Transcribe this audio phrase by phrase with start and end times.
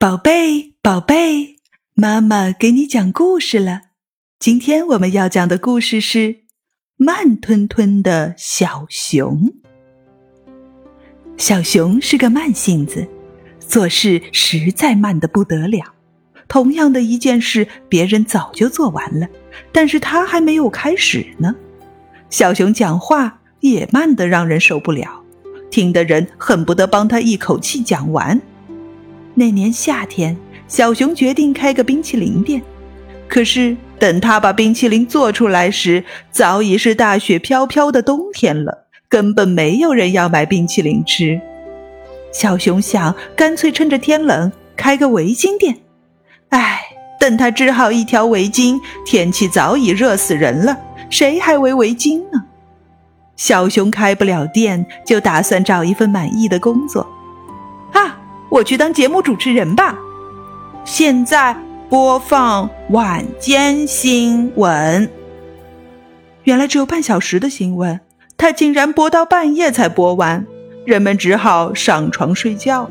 [0.00, 1.56] 宝贝，宝贝，
[1.94, 3.80] 妈妈给你讲故事了。
[4.38, 6.18] 今天我们要讲的故事是
[6.96, 9.46] 《慢吞吞的小熊》。
[11.36, 13.08] 小熊是个慢性子，
[13.58, 15.92] 做事实在慢得不得了。
[16.46, 19.26] 同样的一件事，别人早就做完了，
[19.72, 21.56] 但是他还没有开始呢。
[22.30, 25.24] 小熊讲话也慢得让人受不了，
[25.72, 28.40] 听的人恨不得帮他一口气讲完。
[29.38, 30.36] 那年夏天，
[30.66, 32.60] 小熊决定开个冰淇淋店。
[33.28, 41.40] 可是等他把冰淇淋做出来时，早已是大雪飘飘的冬天了，根本没有人要买冰淇淋吃。
[42.32, 45.76] 小熊想，干脆趁着天冷开个围巾店。
[46.48, 46.80] 唉，
[47.20, 50.76] 等他织好一条围巾，天气早已热死人了，
[51.10, 52.42] 谁还围围巾呢？
[53.36, 57.06] 小熊开不了店，就打算找一份满意的工作。
[58.50, 59.96] 我去当节目主持人吧。
[60.84, 61.54] 现在
[61.88, 65.08] 播放晚间新闻。
[66.44, 68.00] 原来只有半小时的新闻，
[68.38, 70.46] 他竟然播到半夜才播完，
[70.86, 72.88] 人们只好上床睡觉。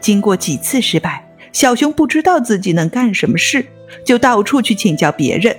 [0.00, 3.66] 经过几次失败，小熊不知道自己能干什么事，
[4.02, 5.54] 就到处去请教别人。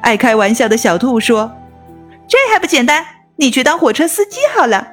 [0.00, 1.52] 爱开玩笑的小兔说
[2.26, 3.04] ：“这还不简单，
[3.36, 4.88] 你去当火车司机好了。”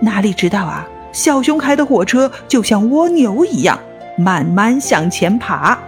[0.00, 0.86] 哪里知道啊！
[1.12, 3.78] 小熊开的火车就像蜗牛一样，
[4.16, 5.78] 慢慢向前爬，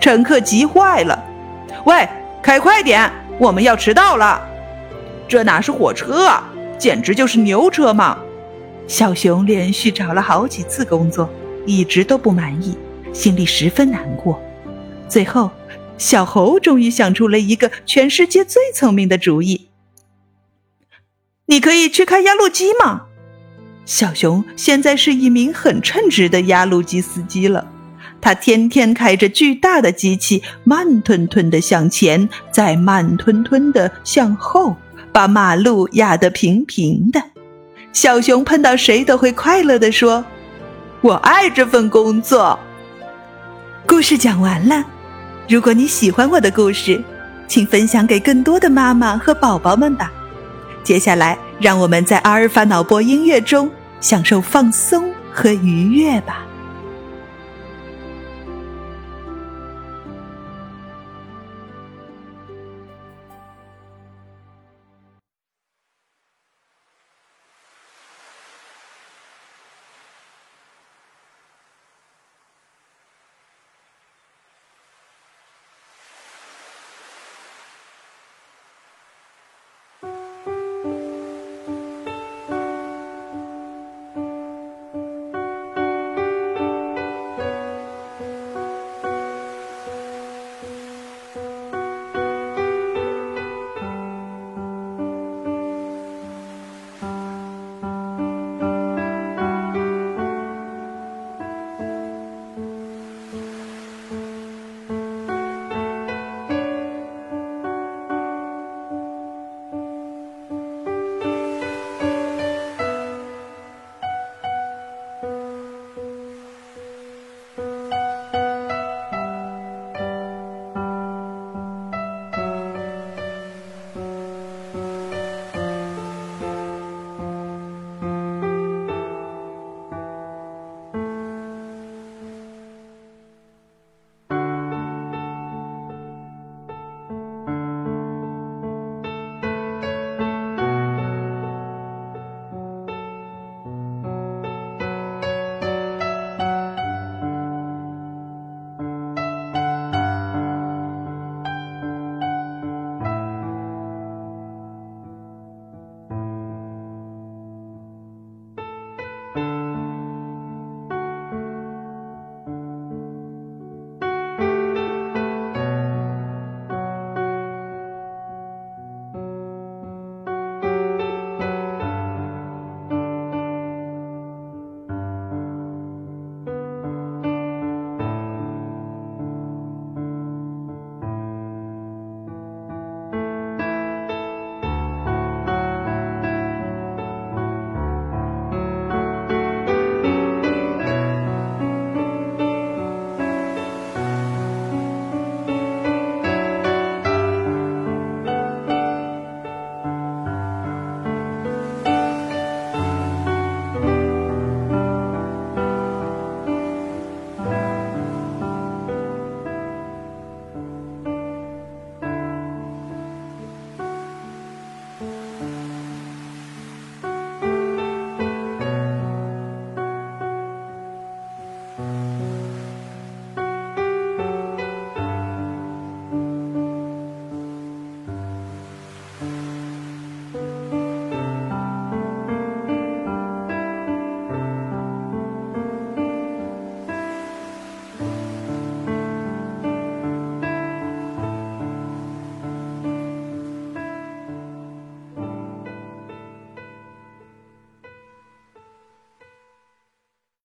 [0.00, 1.22] 乘客急坏了
[1.84, 2.08] ：“喂，
[2.42, 4.40] 开快点，我们要迟到了！”
[5.26, 8.18] 这哪是火车啊，简直就是牛车嘛！
[8.86, 11.28] 小熊连续找了好几次工作，
[11.66, 12.76] 一直都不满意，
[13.12, 14.40] 心里十分难过。
[15.08, 15.50] 最后，
[15.98, 19.68] 小猴终于想出了一个全世界最聪明的主意
[21.46, 23.06] ：“你可以去开压路机吗？”
[23.90, 27.66] 小熊现在是一名很称职的压路机司机了，
[28.20, 34.76] 他天天开着巨大的机器，慢吞吞地向前，再慢吞吞地向后，
[35.10, 37.20] 把马路压得平平的。
[37.92, 40.24] 小熊碰到谁都会快乐地说
[41.02, 42.56] ：“我爱这份工作。”
[43.88, 44.84] 故事讲完了，
[45.48, 47.02] 如果你喜欢我的故事，
[47.48, 50.12] 请分享给更多的妈妈和宝宝们吧。
[50.84, 53.68] 接下来，让我们在阿尔法脑波音乐中。
[54.00, 56.49] 享受放松和愉悦吧。